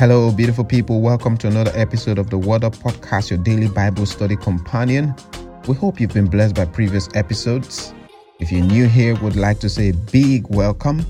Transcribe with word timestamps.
Hello, 0.00 0.32
beautiful 0.32 0.64
people. 0.64 1.02
Welcome 1.02 1.36
to 1.36 1.46
another 1.46 1.72
episode 1.74 2.18
of 2.18 2.30
the 2.30 2.38
Word 2.38 2.64
Up 2.64 2.74
Podcast, 2.74 3.28
your 3.28 3.38
daily 3.38 3.68
Bible 3.68 4.06
study 4.06 4.34
companion. 4.34 5.14
We 5.68 5.74
hope 5.74 6.00
you've 6.00 6.14
been 6.14 6.24
blessed 6.24 6.54
by 6.54 6.64
previous 6.64 7.10
episodes. 7.14 7.92
If 8.38 8.50
you're 8.50 8.64
new 8.64 8.88
here, 8.88 9.14
would 9.20 9.36
like 9.36 9.60
to 9.60 9.68
say 9.68 9.90
a 9.90 9.92
big 9.92 10.46
welcome. 10.48 11.04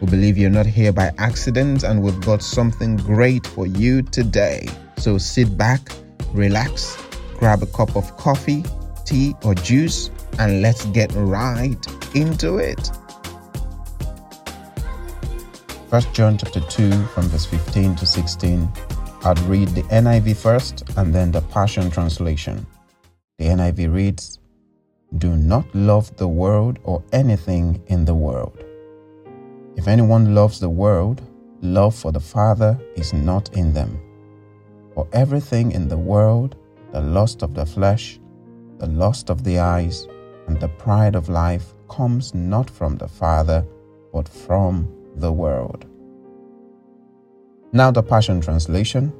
We 0.00 0.06
believe 0.06 0.38
you're 0.38 0.48
not 0.48 0.64
here 0.64 0.94
by 0.94 1.12
accident 1.18 1.82
and 1.82 2.02
we've 2.02 2.18
got 2.22 2.42
something 2.42 2.96
great 2.96 3.46
for 3.46 3.66
you 3.66 4.00
today. 4.00 4.66
So 4.96 5.18
sit 5.18 5.58
back, 5.58 5.90
relax, 6.32 6.96
grab 7.38 7.62
a 7.62 7.66
cup 7.66 7.94
of 7.96 8.16
coffee, 8.16 8.64
tea, 9.04 9.34
or 9.44 9.54
juice, 9.54 10.10
and 10.38 10.62
let's 10.62 10.86
get 10.86 11.12
right 11.16 11.76
into 12.14 12.56
it. 12.56 12.90
First 15.92 16.14
John 16.14 16.38
chapter 16.38 16.60
2 16.60 17.04
from 17.08 17.24
verse 17.24 17.44
15 17.44 17.96
to 17.96 18.06
16. 18.06 18.66
I'd 19.24 19.38
read 19.40 19.68
the 19.68 19.82
NIV 19.82 20.38
first 20.38 20.84
and 20.96 21.14
then 21.14 21.30
the 21.30 21.42
Passion 21.42 21.90
Translation. 21.90 22.66
The 23.36 23.48
NIV 23.48 23.92
reads, 23.92 24.38
Do 25.18 25.36
not 25.36 25.66
love 25.74 26.16
the 26.16 26.26
world 26.26 26.78
or 26.84 27.02
anything 27.12 27.82
in 27.88 28.06
the 28.06 28.14
world. 28.14 28.64
If 29.76 29.86
anyone 29.86 30.34
loves 30.34 30.58
the 30.58 30.70
world, 30.70 31.20
love 31.60 31.94
for 31.94 32.10
the 32.10 32.20
Father 32.20 32.80
is 32.96 33.12
not 33.12 33.54
in 33.54 33.74
them. 33.74 34.00
For 34.94 35.06
everything 35.12 35.72
in 35.72 35.88
the 35.88 35.98
world, 35.98 36.56
the 36.92 37.02
lust 37.02 37.42
of 37.42 37.52
the 37.52 37.66
flesh, 37.66 38.18
the 38.78 38.86
lust 38.86 39.28
of 39.28 39.44
the 39.44 39.58
eyes, 39.58 40.08
and 40.46 40.58
the 40.58 40.68
pride 40.68 41.14
of 41.14 41.28
life 41.28 41.74
comes 41.90 42.32
not 42.32 42.70
from 42.70 42.96
the 42.96 43.08
Father, 43.08 43.62
but 44.10 44.26
from 44.26 44.88
the 45.16 45.32
world. 45.32 45.86
Now, 47.72 47.90
the 47.90 48.02
Passion 48.02 48.40
Translation 48.40 49.12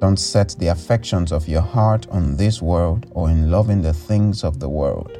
Don't 0.00 0.18
set 0.18 0.54
the 0.58 0.68
affections 0.68 1.32
of 1.32 1.48
your 1.48 1.62
heart 1.62 2.06
on 2.10 2.36
this 2.36 2.62
world 2.62 3.06
or 3.12 3.30
in 3.30 3.50
loving 3.50 3.82
the 3.82 3.92
things 3.92 4.44
of 4.44 4.60
the 4.60 4.68
world. 4.68 5.18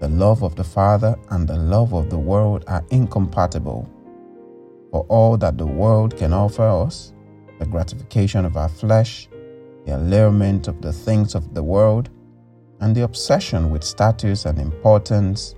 The 0.00 0.08
love 0.08 0.42
of 0.42 0.54
the 0.56 0.64
Father 0.64 1.16
and 1.30 1.48
the 1.48 1.56
love 1.56 1.92
of 1.92 2.10
the 2.10 2.18
world 2.18 2.64
are 2.68 2.84
incompatible. 2.90 3.88
For 4.90 5.04
all 5.08 5.36
that 5.38 5.58
the 5.58 5.66
world 5.66 6.16
can 6.16 6.32
offer 6.32 6.66
us, 6.66 7.12
the 7.58 7.66
gratification 7.66 8.44
of 8.44 8.56
our 8.56 8.68
flesh, 8.68 9.28
the 9.86 9.96
allurement 9.96 10.68
of 10.68 10.80
the 10.80 10.92
things 10.92 11.34
of 11.34 11.54
the 11.54 11.62
world, 11.62 12.10
and 12.80 12.94
the 12.94 13.02
obsession 13.02 13.70
with 13.70 13.82
status 13.82 14.44
and 14.44 14.58
importance, 14.58 15.54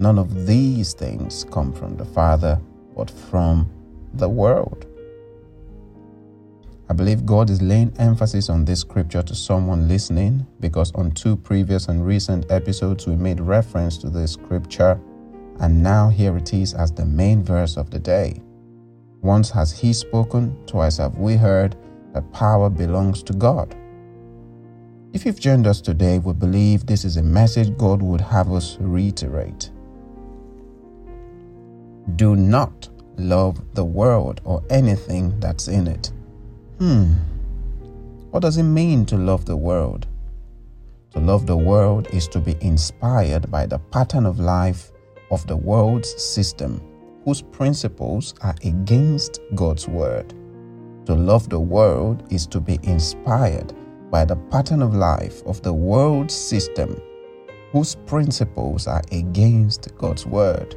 none 0.00 0.18
of 0.18 0.46
these 0.46 0.94
things 0.94 1.44
come 1.52 1.72
from 1.72 1.96
the 1.96 2.04
Father, 2.04 2.58
but 2.96 3.10
from 3.10 3.70
the 4.14 4.28
world. 4.28 4.86
I 6.88 6.92
believe 6.92 7.24
God 7.24 7.50
is 7.50 7.62
laying 7.62 7.94
emphasis 7.98 8.48
on 8.48 8.64
this 8.64 8.80
scripture 8.80 9.22
to 9.22 9.34
someone 9.34 9.86
listening 9.86 10.44
because 10.58 10.90
on 10.94 11.12
two 11.12 11.36
previous 11.36 11.86
and 11.86 12.04
recent 12.04 12.50
episodes 12.50 13.06
we 13.06 13.14
made 13.14 13.40
reference 13.40 13.98
to 13.98 14.10
this 14.10 14.32
scripture, 14.32 14.98
and 15.60 15.82
now 15.82 16.08
here 16.08 16.36
it 16.36 16.52
is 16.54 16.74
as 16.74 16.90
the 16.90 17.04
main 17.04 17.44
verse 17.44 17.76
of 17.76 17.90
the 17.90 17.98
day. 17.98 18.40
Once 19.20 19.50
has 19.50 19.70
He 19.70 19.92
spoken, 19.92 20.56
twice 20.66 20.96
have 20.96 21.18
we 21.18 21.36
heard 21.36 21.76
that 22.14 22.32
power 22.32 22.70
belongs 22.70 23.22
to 23.24 23.34
God. 23.34 23.76
If 25.12 25.26
you've 25.26 25.38
joined 25.38 25.66
us 25.66 25.80
today, 25.80 26.18
we 26.18 26.32
believe 26.32 26.86
this 26.86 27.04
is 27.04 27.18
a 27.18 27.22
message 27.22 27.76
God 27.76 28.00
would 28.00 28.20
have 28.22 28.50
us 28.50 28.78
reiterate. 28.80 29.70
Do 32.16 32.36
not 32.36 32.88
love 33.16 33.74
the 33.74 33.84
world 33.84 34.40
or 34.44 34.62
anything 34.70 35.38
that's 35.40 35.68
in 35.68 35.86
it. 35.86 36.10
Hmm. 36.78 37.12
What 38.30 38.40
does 38.40 38.56
it 38.56 38.62
mean 38.64 39.04
to 39.06 39.16
love 39.16 39.44
the 39.44 39.56
world? 39.56 40.06
To 41.12 41.20
love 41.20 41.46
the 41.46 41.56
world 41.56 42.06
is 42.12 42.28
to 42.28 42.38
be 42.38 42.56
inspired 42.60 43.50
by 43.50 43.66
the 43.66 43.78
pattern 43.78 44.24
of 44.24 44.38
life 44.38 44.92
of 45.30 45.46
the 45.46 45.56
world's 45.56 46.10
system, 46.22 46.80
whose 47.24 47.42
principles 47.42 48.34
are 48.42 48.54
against 48.64 49.40
God's 49.54 49.88
word. 49.88 50.32
To 51.06 51.14
love 51.14 51.48
the 51.48 51.60
world 51.60 52.22
is 52.30 52.46
to 52.48 52.60
be 52.60 52.78
inspired 52.84 53.74
by 54.10 54.24
the 54.24 54.36
pattern 54.36 54.82
of 54.82 54.94
life 54.94 55.42
of 55.46 55.60
the 55.62 55.72
world's 55.72 56.34
system, 56.34 57.00
whose 57.72 57.96
principles 58.06 58.86
are 58.86 59.02
against 59.12 59.94
God's 59.98 60.26
word. 60.26 60.76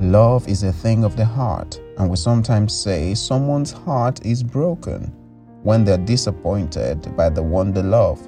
Love 0.00 0.48
is 0.48 0.62
a 0.62 0.72
thing 0.72 1.04
of 1.04 1.14
the 1.14 1.24
heart, 1.26 1.78
and 1.98 2.08
we 2.08 2.16
sometimes 2.16 2.74
say 2.74 3.14
someone's 3.14 3.70
heart 3.70 4.24
is 4.24 4.42
broken 4.42 5.14
when 5.62 5.84
they're 5.84 5.98
disappointed 5.98 7.14
by 7.14 7.28
the 7.28 7.42
one 7.42 7.70
they 7.70 7.82
love. 7.82 8.26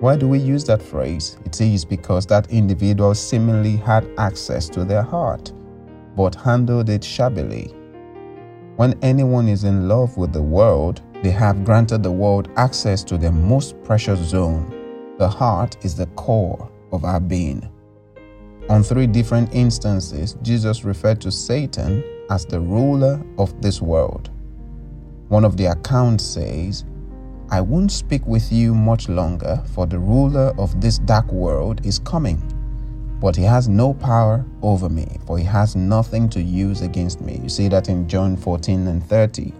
Why 0.00 0.16
do 0.16 0.26
we 0.26 0.40
use 0.40 0.64
that 0.64 0.82
phrase? 0.82 1.38
It 1.44 1.60
is 1.60 1.84
because 1.84 2.26
that 2.26 2.50
individual 2.50 3.14
seemingly 3.14 3.76
had 3.76 4.10
access 4.18 4.68
to 4.70 4.84
their 4.84 5.02
heart, 5.02 5.52
but 6.16 6.34
handled 6.34 6.88
it 6.88 7.04
shabbily. 7.04 7.72
When 8.74 8.98
anyone 9.02 9.46
is 9.46 9.62
in 9.62 9.86
love 9.86 10.16
with 10.16 10.32
the 10.32 10.42
world, 10.42 11.00
they 11.22 11.30
have 11.30 11.64
granted 11.64 12.02
the 12.02 12.10
world 12.10 12.48
access 12.56 13.04
to 13.04 13.16
their 13.16 13.30
most 13.30 13.80
precious 13.84 14.18
zone. 14.18 15.14
The 15.18 15.28
heart 15.28 15.76
is 15.84 15.94
the 15.94 16.06
core 16.16 16.68
of 16.90 17.04
our 17.04 17.20
being. 17.20 17.71
On 18.68 18.82
three 18.82 19.06
different 19.06 19.52
instances, 19.54 20.36
Jesus 20.42 20.84
referred 20.84 21.20
to 21.22 21.32
Satan 21.32 22.02
as 22.30 22.46
the 22.46 22.60
ruler 22.60 23.20
of 23.36 23.60
this 23.60 23.82
world. 23.82 24.30
One 25.28 25.44
of 25.44 25.56
the 25.56 25.66
accounts 25.66 26.24
says, 26.24 26.84
I 27.50 27.60
won't 27.60 27.92
speak 27.92 28.26
with 28.26 28.50
you 28.52 28.74
much 28.74 29.08
longer, 29.08 29.62
for 29.74 29.86
the 29.86 29.98
ruler 29.98 30.54
of 30.58 30.80
this 30.80 30.98
dark 30.98 31.30
world 31.32 31.84
is 31.84 31.98
coming. 31.98 32.40
But 33.20 33.36
he 33.36 33.42
has 33.42 33.68
no 33.68 33.94
power 33.94 34.44
over 34.62 34.88
me, 34.88 35.18
for 35.26 35.38
he 35.38 35.44
has 35.44 35.76
nothing 35.76 36.28
to 36.30 36.40
use 36.40 36.82
against 36.82 37.20
me. 37.20 37.40
You 37.42 37.48
see 37.48 37.68
that 37.68 37.88
in 37.88 38.08
John 38.08 38.36
14 38.36 38.86
and 38.86 39.04
30. 39.04 39.52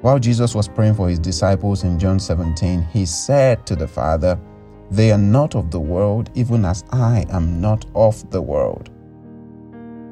While 0.00 0.18
Jesus 0.18 0.54
was 0.54 0.68
praying 0.68 0.94
for 0.94 1.08
his 1.08 1.18
disciples 1.18 1.82
in 1.82 1.98
John 1.98 2.20
17, 2.20 2.82
he 2.92 3.06
said 3.06 3.66
to 3.66 3.74
the 3.74 3.88
Father, 3.88 4.38
They 4.90 5.12
are 5.12 5.18
not 5.18 5.54
of 5.54 5.70
the 5.70 5.80
world, 5.80 6.30
even 6.34 6.64
as 6.64 6.84
I 6.90 7.24
am 7.30 7.60
not 7.60 7.84
of 7.94 8.30
the 8.30 8.42
world. 8.42 8.90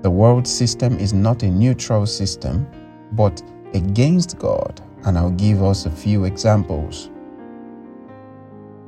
The 0.03 0.10
world 0.10 0.47
system 0.47 0.99
is 0.99 1.12
not 1.12 1.43
a 1.43 1.50
neutral 1.50 2.06
system, 2.06 2.66
but 3.12 3.43
against 3.75 4.38
God, 4.38 4.81
and 5.05 5.16
I'll 5.16 5.31
give 5.31 5.62
us 5.62 5.87
a 5.87 5.91
few 5.91 6.25
examples. 6.25 7.11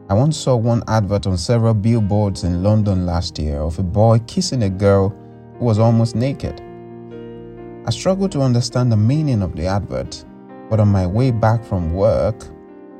I 0.08 0.14
once 0.14 0.36
saw 0.36 0.56
one 0.56 0.82
advert 0.88 1.26
on 1.26 1.38
several 1.38 1.74
billboards 1.74 2.44
in 2.44 2.62
London 2.62 3.06
last 3.06 3.38
year 3.38 3.60
of 3.60 3.78
a 3.78 3.82
boy 3.82 4.18
kissing 4.26 4.64
a 4.64 4.70
girl 4.70 5.14
who 5.58 5.64
was 5.64 5.78
almost 5.78 6.14
naked. 6.14 6.60
I 7.86 7.90
struggled 7.90 8.32
to 8.32 8.40
understand 8.40 8.90
the 8.90 8.96
meaning 8.96 9.42
of 9.42 9.56
the 9.56 9.66
advert 9.66 10.24
but 10.68 10.80
on 10.80 10.88
my 10.88 11.06
way 11.06 11.30
back 11.30 11.64
from 11.64 11.94
work, 11.94 12.48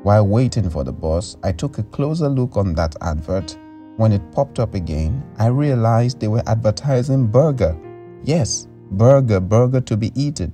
while 0.05 0.27
waiting 0.27 0.69
for 0.69 0.83
the 0.83 0.93
bus, 0.93 1.35
I 1.41 1.51
took 1.51 1.79
a 1.79 1.83
closer 1.83 2.29
look 2.29 2.57
on 2.57 2.75
that 2.75 2.95
advert. 3.01 3.57
When 3.97 4.11
it 4.11 4.21
popped 4.31 4.59
up 4.59 4.75
again, 4.75 5.23
I 5.39 5.47
realized 5.47 6.19
they 6.19 6.27
were 6.27 6.43
advertising 6.45 7.25
burger. 7.25 7.75
Yes, 8.23 8.67
burger, 8.91 9.39
burger 9.39 9.81
to 9.81 9.97
be 9.97 10.11
eaten. 10.13 10.53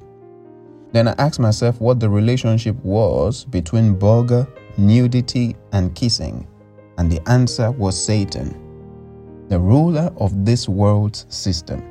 Then 0.93 1.09
I 1.09 1.15
asked 1.17 1.41
myself 1.41 1.81
what 1.81 1.99
the 1.99 2.09
relationship 2.09 2.77
was 2.81 3.43
between 3.43 3.95
burger, 3.95 4.47
nudity, 4.77 5.57
and 5.73 5.93
kissing, 5.95 6.47
and 6.97 7.11
the 7.11 7.19
answer 7.29 7.71
was 7.71 8.01
Satan, 8.01 8.57
the 9.49 9.59
ruler 9.59 10.13
of 10.15 10.45
this 10.45 10.69
world's 10.69 11.25
system. 11.27 11.83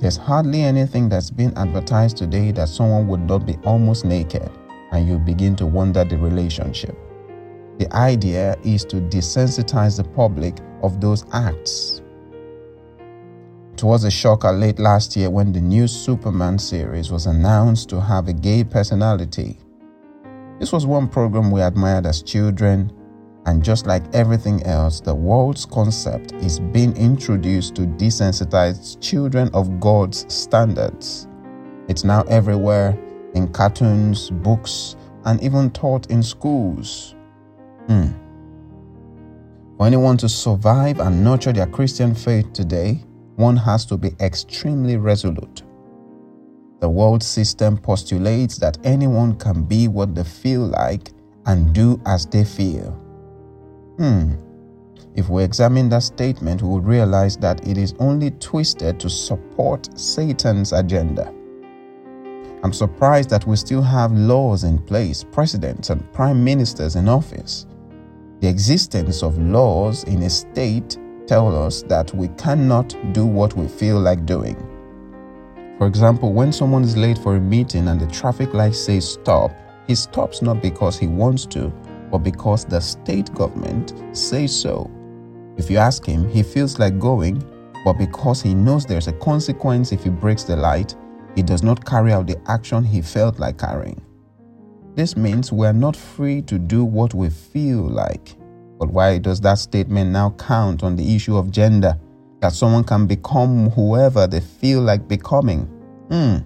There's 0.00 0.16
hardly 0.16 0.62
anything 0.62 1.08
that's 1.08 1.30
been 1.30 1.56
advertised 1.56 2.16
today 2.16 2.50
that 2.50 2.68
someone 2.68 3.06
would 3.06 3.20
not 3.20 3.46
be 3.46 3.58
almost 3.64 4.04
naked, 4.04 4.50
and 4.94 5.08
you 5.08 5.18
begin 5.18 5.56
to 5.56 5.66
wonder 5.66 6.04
the 6.04 6.16
relationship. 6.16 6.96
The 7.78 7.92
idea 7.92 8.56
is 8.62 8.84
to 8.86 8.96
desensitize 8.96 9.96
the 9.96 10.04
public 10.04 10.58
of 10.82 11.00
those 11.00 11.24
acts. 11.32 12.00
It 13.72 13.82
was 13.82 14.04
a 14.04 14.10
shocker 14.10 14.52
late 14.52 14.78
last 14.78 15.16
year 15.16 15.30
when 15.30 15.52
the 15.52 15.60
new 15.60 15.88
Superman 15.88 16.60
series 16.60 17.10
was 17.10 17.26
announced 17.26 17.88
to 17.88 18.00
have 18.00 18.28
a 18.28 18.32
gay 18.32 18.62
personality. 18.62 19.58
This 20.60 20.70
was 20.70 20.86
one 20.86 21.08
program 21.08 21.50
we 21.50 21.60
admired 21.60 22.06
as 22.06 22.22
children 22.22 22.92
and 23.46 23.62
just 23.62 23.86
like 23.86 24.02
everything 24.14 24.62
else, 24.62 25.00
the 25.00 25.14
world's 25.14 25.66
concept 25.66 26.32
is 26.34 26.60
being 26.60 26.96
introduced 26.96 27.74
to 27.74 27.82
desensitize 27.82 28.98
children 29.00 29.50
of 29.52 29.80
God's 29.80 30.32
standards. 30.32 31.26
It's 31.88 32.04
now 32.04 32.22
everywhere 32.22 32.96
in 33.34 33.52
cartoons, 33.52 34.30
books, 34.30 34.96
and 35.24 35.42
even 35.42 35.70
taught 35.70 36.10
in 36.10 36.22
schools. 36.22 37.14
Hmm. 37.86 38.08
For 39.76 39.86
anyone 39.86 40.16
to 40.18 40.28
survive 40.28 41.00
and 41.00 41.24
nurture 41.24 41.52
their 41.52 41.66
Christian 41.66 42.14
faith 42.14 42.52
today, 42.52 43.04
one 43.36 43.56
has 43.56 43.84
to 43.86 43.96
be 43.96 44.12
extremely 44.20 44.96
resolute. 44.96 45.62
The 46.80 46.88
world 46.88 47.22
system 47.22 47.76
postulates 47.78 48.58
that 48.58 48.78
anyone 48.84 49.36
can 49.36 49.64
be 49.64 49.88
what 49.88 50.14
they 50.14 50.24
feel 50.24 50.60
like 50.60 51.12
and 51.46 51.74
do 51.74 52.00
as 52.06 52.26
they 52.26 52.44
feel. 52.44 52.90
Hmm. 53.98 54.34
If 55.14 55.28
we 55.28 55.44
examine 55.44 55.88
that 55.90 56.02
statement, 56.02 56.62
we 56.62 56.68
will 56.68 56.80
realize 56.80 57.36
that 57.38 57.66
it 57.66 57.78
is 57.78 57.94
only 57.98 58.32
twisted 58.32 58.98
to 59.00 59.08
support 59.08 59.88
Satan's 59.98 60.72
agenda. 60.72 61.32
I'm 62.64 62.72
surprised 62.72 63.28
that 63.28 63.46
we 63.46 63.56
still 63.56 63.82
have 63.82 64.10
laws 64.12 64.64
in 64.64 64.78
place, 64.78 65.22
presidents 65.22 65.90
and 65.90 66.10
prime 66.14 66.42
ministers 66.42 66.96
in 66.96 67.10
office. 67.10 67.66
The 68.40 68.48
existence 68.48 69.22
of 69.22 69.36
laws 69.36 70.04
in 70.04 70.22
a 70.22 70.30
state 70.30 70.96
tell 71.26 71.54
us 71.54 71.82
that 71.82 72.14
we 72.14 72.28
cannot 72.38 72.96
do 73.12 73.26
what 73.26 73.54
we 73.54 73.68
feel 73.68 74.00
like 74.00 74.24
doing. 74.24 74.56
For 75.76 75.86
example, 75.86 76.32
when 76.32 76.52
someone 76.52 76.84
is 76.84 76.96
late 76.96 77.18
for 77.18 77.36
a 77.36 77.40
meeting 77.40 77.88
and 77.88 78.00
the 78.00 78.06
traffic 78.06 78.54
light 78.54 78.74
says 78.74 79.12
stop, 79.12 79.52
he 79.86 79.94
stops 79.94 80.40
not 80.40 80.62
because 80.62 80.98
he 80.98 81.06
wants 81.06 81.44
to, 81.46 81.68
but 82.10 82.18
because 82.18 82.64
the 82.64 82.80
state 82.80 83.30
government 83.34 83.92
says 84.16 84.58
so. 84.58 84.90
If 85.58 85.70
you 85.70 85.76
ask 85.76 86.06
him, 86.06 86.30
he 86.30 86.42
feels 86.42 86.78
like 86.78 86.98
going, 86.98 87.44
but 87.84 87.98
because 87.98 88.40
he 88.40 88.54
knows 88.54 88.86
there's 88.86 89.08
a 89.08 89.12
consequence 89.12 89.92
if 89.92 90.04
he 90.04 90.08
breaks 90.08 90.44
the 90.44 90.56
light, 90.56 90.94
he 91.34 91.42
does 91.42 91.62
not 91.62 91.84
carry 91.84 92.12
out 92.12 92.26
the 92.26 92.40
action 92.48 92.84
he 92.84 93.02
felt 93.02 93.38
like 93.38 93.58
carrying. 93.58 94.00
This 94.94 95.16
means 95.16 95.50
we 95.52 95.66
are 95.66 95.72
not 95.72 95.96
free 95.96 96.40
to 96.42 96.58
do 96.58 96.84
what 96.84 97.14
we 97.14 97.28
feel 97.28 97.80
like. 97.80 98.36
But 98.78 98.90
why 98.90 99.18
does 99.18 99.40
that 99.40 99.58
statement 99.58 100.10
now 100.10 100.30
count 100.38 100.82
on 100.82 100.94
the 100.96 101.14
issue 101.14 101.36
of 101.36 101.50
gender? 101.50 101.98
That 102.40 102.52
someone 102.52 102.84
can 102.84 103.06
become 103.06 103.70
whoever 103.70 104.26
they 104.26 104.40
feel 104.40 104.82
like 104.82 105.08
becoming? 105.08 105.62
Hmm. 106.10 106.38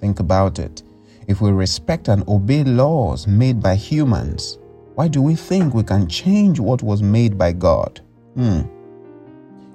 Think 0.00 0.20
about 0.20 0.58
it. 0.58 0.82
If 1.26 1.40
we 1.40 1.50
respect 1.50 2.08
and 2.08 2.26
obey 2.28 2.64
laws 2.64 3.26
made 3.26 3.60
by 3.60 3.74
humans, 3.74 4.58
why 4.94 5.08
do 5.08 5.20
we 5.20 5.34
think 5.34 5.74
we 5.74 5.82
can 5.82 6.08
change 6.08 6.58
what 6.58 6.82
was 6.82 7.02
made 7.02 7.36
by 7.36 7.52
God? 7.52 8.00
Hmm. 8.34 8.62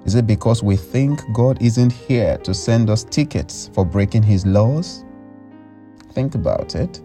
Is 0.04 0.14
it 0.16 0.26
because 0.26 0.62
we 0.62 0.76
think 0.76 1.22
God 1.32 1.62
isn't 1.62 1.90
here 1.90 2.36
to 2.38 2.52
send 2.52 2.90
us 2.90 3.04
tickets 3.04 3.70
for 3.72 3.86
breaking 3.86 4.22
his 4.22 4.44
laws? 4.44 5.02
Think 6.12 6.34
about 6.34 6.74
it. 6.74 7.00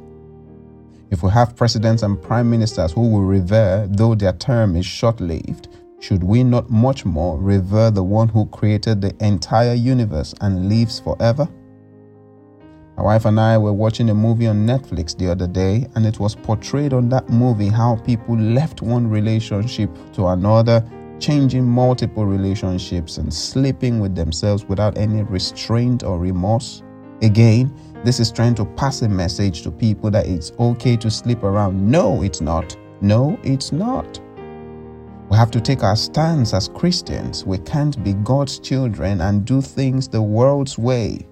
If 1.09 1.23
we 1.23 1.31
have 1.31 1.55
presidents 1.55 2.03
and 2.03 2.21
prime 2.21 2.49
ministers 2.49 2.91
who 2.91 3.07
we 3.07 3.25
revere, 3.25 3.87
though 3.89 4.15
their 4.15 4.33
term 4.33 4.75
is 4.75 4.85
short 4.85 5.21
lived, 5.21 5.69
should 6.01 6.23
we 6.23 6.43
not 6.43 6.69
much 6.69 7.05
more 7.05 7.37
revere 7.37 7.89
the 7.89 8.03
one 8.03 8.27
who 8.27 8.45
created 8.47 9.01
the 9.01 9.15
entire 9.25 9.73
universe 9.73 10.35
and 10.41 10.67
lives 10.67 10.99
forever? 10.99 11.47
My 12.97 13.03
wife 13.03 13.23
and 13.23 13.39
I 13.39 13.57
were 13.57 13.71
watching 13.71 14.09
a 14.09 14.13
movie 14.13 14.47
on 14.47 14.67
Netflix 14.67 15.17
the 15.17 15.31
other 15.31 15.47
day, 15.47 15.87
and 15.95 16.05
it 16.05 16.19
was 16.19 16.35
portrayed 16.35 16.91
on 16.91 17.07
that 17.09 17.29
movie 17.29 17.69
how 17.69 17.95
people 17.95 18.37
left 18.37 18.81
one 18.81 19.09
relationship 19.09 19.89
to 20.13 20.27
another 20.27 20.83
changing 21.19 21.65
multiple 21.65 22.25
relationships 22.25 23.17
and 23.17 23.33
sleeping 23.33 23.99
with 23.99 24.15
themselves 24.15 24.65
without 24.65 24.97
any 24.97 25.23
restraint 25.23 26.03
or 26.03 26.17
remorse. 26.17 26.83
Again, 27.21 27.73
this 28.05 28.19
is 28.19 28.31
trying 28.31 28.55
to 28.55 28.65
pass 28.65 29.01
a 29.01 29.09
message 29.09 29.61
to 29.63 29.71
people 29.71 30.09
that 30.11 30.25
it's 30.25 30.53
okay 30.59 30.95
to 30.97 31.11
sleep 31.11 31.43
around. 31.43 31.89
No, 31.89 32.23
it's 32.23 32.39
not. 32.41 32.75
No, 33.01 33.37
it's 33.43 33.71
not. 33.71 34.19
We 35.29 35.37
have 35.37 35.51
to 35.51 35.61
take 35.61 35.83
our 35.83 35.95
stance 35.95 36.53
as 36.53 36.69
Christians. 36.69 37.45
We 37.45 37.57
can't 37.59 38.01
be 38.03 38.13
God's 38.13 38.57
children 38.57 39.21
and 39.21 39.45
do 39.45 39.61
things 39.61 40.07
the 40.07 40.21
world's 40.21 40.77
way. 40.77 41.27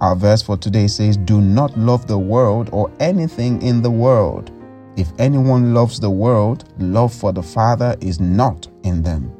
Our 0.00 0.14
verse 0.14 0.42
for 0.42 0.56
today 0.56 0.86
says, 0.86 1.16
Do 1.16 1.40
not 1.40 1.76
love 1.78 2.06
the 2.06 2.18
world 2.18 2.68
or 2.72 2.92
anything 3.00 3.62
in 3.62 3.80
the 3.80 3.90
world. 3.90 4.52
If 4.96 5.08
anyone 5.18 5.74
loves 5.74 5.98
the 5.98 6.10
world, 6.10 6.72
love 6.78 7.12
for 7.12 7.32
the 7.32 7.42
Father 7.42 7.96
is 8.00 8.20
not 8.20 8.68
in 8.84 9.02
them. 9.02 9.32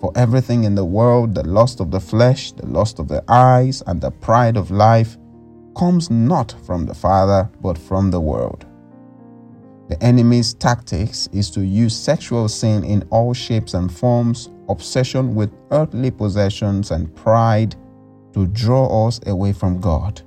For 0.00 0.12
everything 0.14 0.64
in 0.64 0.74
the 0.74 0.84
world, 0.84 1.34
the 1.34 1.46
lust 1.46 1.80
of 1.80 1.90
the 1.90 2.00
flesh, 2.00 2.52
the 2.52 2.66
lust 2.66 2.98
of 2.98 3.08
the 3.08 3.22
eyes, 3.28 3.82
and 3.86 4.00
the 4.00 4.10
pride 4.10 4.56
of 4.56 4.70
life, 4.70 5.16
comes 5.76 6.10
not 6.10 6.54
from 6.64 6.86
the 6.86 6.94
Father, 6.94 7.50
but 7.62 7.78
from 7.78 8.10
the 8.10 8.20
world. 8.20 8.66
The 9.88 10.02
enemy's 10.02 10.54
tactics 10.54 11.28
is 11.32 11.50
to 11.50 11.62
use 11.62 11.96
sexual 11.96 12.48
sin 12.48 12.84
in 12.84 13.02
all 13.10 13.34
shapes 13.34 13.74
and 13.74 13.92
forms, 13.92 14.50
obsession 14.68 15.34
with 15.34 15.52
earthly 15.70 16.10
possessions, 16.10 16.92
and 16.92 17.14
pride 17.14 17.74
to 18.32 18.46
draw 18.46 19.08
us 19.08 19.20
away 19.26 19.52
from 19.52 19.80
God. 19.80 20.22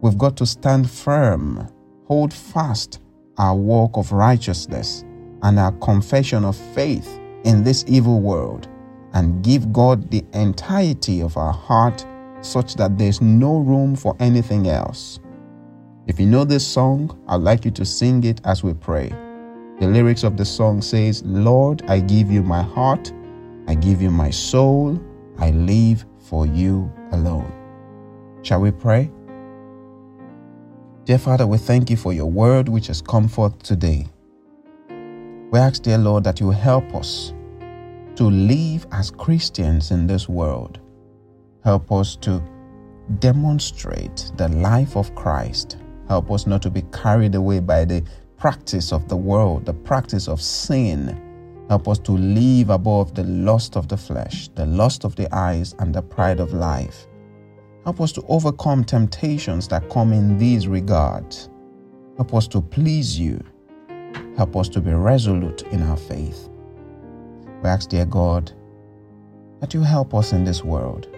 We've 0.00 0.18
got 0.18 0.36
to 0.38 0.46
stand 0.46 0.90
firm, 0.90 1.68
hold 2.06 2.34
fast 2.34 3.00
our 3.38 3.56
walk 3.56 3.96
of 3.96 4.12
righteousness 4.12 5.04
and 5.42 5.58
our 5.58 5.72
confession 5.72 6.44
of 6.44 6.56
faith 6.56 7.20
in 7.44 7.62
this 7.62 7.84
evil 7.86 8.20
world 8.20 8.68
and 9.12 9.42
give 9.44 9.72
God 9.72 10.10
the 10.10 10.24
entirety 10.32 11.22
of 11.22 11.36
our 11.36 11.52
heart 11.52 12.04
such 12.40 12.74
that 12.74 12.98
there's 12.98 13.20
no 13.20 13.58
room 13.58 13.94
for 13.96 14.16
anything 14.18 14.68
else. 14.68 15.20
If 16.06 16.20
you 16.20 16.26
know 16.26 16.44
this 16.44 16.66
song, 16.66 17.18
I'd 17.28 17.40
like 17.40 17.64
you 17.64 17.70
to 17.72 17.84
sing 17.84 18.24
it 18.24 18.40
as 18.44 18.62
we 18.62 18.74
pray. 18.74 19.08
The 19.80 19.86
lyrics 19.86 20.22
of 20.22 20.36
the 20.36 20.44
song 20.44 20.82
says, 20.82 21.22
Lord, 21.24 21.82
I 21.88 22.00
give 22.00 22.30
you 22.30 22.42
my 22.42 22.62
heart, 22.62 23.12
I 23.66 23.74
give 23.74 24.02
you 24.02 24.10
my 24.10 24.30
soul, 24.30 25.00
I 25.38 25.50
live 25.50 26.04
for 26.18 26.46
you 26.46 26.92
alone. 27.12 27.52
Shall 28.42 28.60
we 28.60 28.70
pray? 28.70 29.10
Dear 31.04 31.18
Father, 31.18 31.46
we 31.46 31.58
thank 31.58 31.90
you 31.90 31.96
for 31.96 32.12
your 32.14 32.30
word 32.30 32.68
which 32.68 32.86
has 32.86 33.02
come 33.02 33.28
forth 33.28 33.62
today. 33.62 34.08
We 35.50 35.58
ask, 35.58 35.82
dear 35.82 35.98
Lord, 35.98 36.24
that 36.24 36.40
you 36.40 36.50
help 36.50 36.94
us 36.94 37.33
to 38.16 38.24
live 38.24 38.86
as 38.92 39.10
Christians 39.10 39.90
in 39.90 40.06
this 40.06 40.28
world. 40.28 40.78
Help 41.64 41.90
us 41.90 42.16
to 42.16 42.42
demonstrate 43.18 44.30
the 44.36 44.48
life 44.48 44.96
of 44.96 45.14
Christ. 45.14 45.78
Help 46.08 46.30
us 46.30 46.46
not 46.46 46.62
to 46.62 46.70
be 46.70 46.82
carried 46.92 47.34
away 47.34 47.60
by 47.60 47.84
the 47.84 48.04
practice 48.36 48.92
of 48.92 49.08
the 49.08 49.16
world, 49.16 49.64
the 49.64 49.74
practice 49.74 50.28
of 50.28 50.40
sin. 50.40 51.20
Help 51.68 51.88
us 51.88 51.98
to 52.00 52.12
live 52.12 52.70
above 52.70 53.14
the 53.14 53.24
lust 53.24 53.76
of 53.76 53.88
the 53.88 53.96
flesh, 53.96 54.48
the 54.54 54.66
lust 54.66 55.04
of 55.04 55.16
the 55.16 55.34
eyes, 55.34 55.74
and 55.78 55.94
the 55.94 56.02
pride 56.02 56.40
of 56.40 56.52
life. 56.52 57.06
Help 57.84 58.00
us 58.00 58.12
to 58.12 58.22
overcome 58.28 58.84
temptations 58.84 59.66
that 59.68 59.88
come 59.90 60.12
in 60.12 60.38
these 60.38 60.68
regards. 60.68 61.48
Help 62.16 62.34
us 62.34 62.46
to 62.48 62.60
please 62.60 63.18
you. 63.18 63.42
Help 64.36 64.56
us 64.56 64.68
to 64.68 64.80
be 64.80 64.92
resolute 64.92 65.62
in 65.72 65.82
our 65.82 65.96
faith. 65.96 66.48
We 67.64 67.70
ask, 67.70 67.88
dear 67.88 68.04
God, 68.04 68.52
that 69.60 69.72
you 69.72 69.80
help 69.80 70.12
us 70.12 70.34
in 70.34 70.44
this 70.44 70.62
world. 70.62 71.08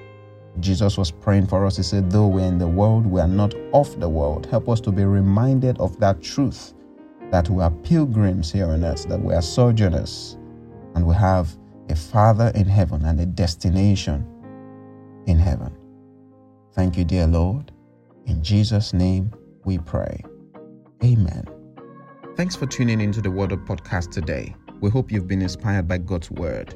Jesus 0.60 0.96
was 0.96 1.10
praying 1.10 1.48
for 1.48 1.66
us. 1.66 1.76
He 1.76 1.82
said, 1.82 2.08
Though 2.08 2.28
we're 2.28 2.46
in 2.46 2.58
the 2.58 2.68
world, 2.68 3.04
we 3.04 3.20
are 3.20 3.26
not 3.26 3.52
of 3.74 3.98
the 3.98 4.08
world. 4.08 4.46
Help 4.46 4.68
us 4.68 4.80
to 4.82 4.92
be 4.92 5.04
reminded 5.04 5.76
of 5.78 5.98
that 5.98 6.22
truth 6.22 6.72
that 7.32 7.50
we 7.50 7.60
are 7.64 7.72
pilgrims 7.72 8.52
here 8.52 8.68
on 8.68 8.84
earth, 8.84 9.08
that 9.08 9.20
we 9.20 9.34
are 9.34 9.42
sojourners, 9.42 10.38
and 10.94 11.04
we 11.04 11.16
have 11.16 11.50
a 11.88 11.96
Father 11.96 12.52
in 12.54 12.66
heaven 12.66 13.04
and 13.04 13.18
a 13.18 13.26
destination 13.26 14.24
in 15.26 15.40
heaven. 15.40 15.76
Thank 16.74 16.96
you, 16.96 17.04
dear 17.04 17.26
Lord. 17.26 17.72
In 18.26 18.40
Jesus' 18.44 18.92
name 18.92 19.32
we 19.64 19.78
pray. 19.78 20.22
Amen. 21.02 21.44
Thanks 22.36 22.54
for 22.54 22.66
tuning 22.66 23.00
into 23.00 23.20
the 23.20 23.32
Word 23.32 23.52
Up 23.52 23.66
podcast 23.66 24.12
today. 24.12 24.54
We 24.80 24.90
hope 24.90 25.12
you've 25.12 25.28
been 25.28 25.42
inspired 25.42 25.86
by 25.88 25.98
God's 25.98 26.30
Word. 26.30 26.74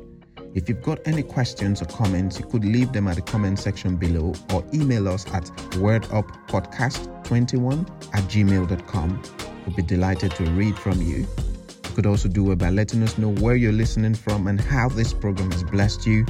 If 0.55 0.69
you've 0.69 0.83
got 0.83 0.99
any 1.07 1.23
questions 1.23 1.81
or 1.81 1.87
comments, 1.87 2.39
you 2.39 2.45
could 2.47 2.63
leave 2.65 2.93
them 2.93 3.09
at 3.09 3.17
the 3.17 3.23
comment 3.23 3.59
section 3.59 3.97
below 3.97 4.35
or 4.53 4.63
email 4.75 5.09
us 5.09 5.27
at 5.33 5.45
worduppodcast21 5.77 7.89
at 8.15 8.25
gmail.com. 8.25 9.23
We'll 9.67 9.77
be 9.77 9.83
delighted 9.83 10.33
to 10.33 10.45
read 10.51 10.77
from 10.77 11.01
you. 11.03 11.19
You 11.19 11.95
could 11.95 12.07
also 12.07 12.29
do 12.29 12.51
it 12.53 12.59
by 12.59 12.71
letting 12.71 13.03
us 13.03 13.19
know 13.19 13.33
where 13.35 13.57
you're 13.57 13.73
listening 13.73 14.15
from 14.15 14.47
and 14.49 14.61
how 14.61 14.89
this 14.89 15.13
program 15.13 15.51
has 15.53 15.65
blessed 15.65 16.07
you 16.07 16.25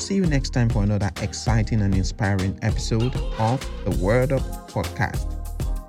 See 0.00 0.14
you 0.14 0.26
next 0.26 0.50
time 0.50 0.70
for 0.70 0.82
another 0.82 1.10
exciting 1.20 1.82
and 1.82 1.94
inspiring 1.94 2.58
episode 2.62 3.14
of 3.38 3.60
the 3.84 3.90
Word 4.02 4.32
Up 4.32 4.40
Podcast. 4.70 5.28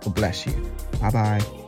God 0.04 0.14
bless 0.14 0.46
you. 0.46 0.70
Bye 1.00 1.12
bye. 1.12 1.61